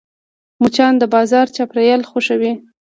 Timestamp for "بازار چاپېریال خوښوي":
1.13-2.51